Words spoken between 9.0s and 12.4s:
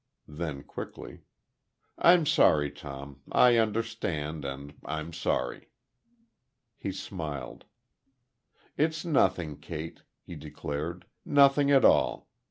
nothing, Kate," he declared, "nothing at all.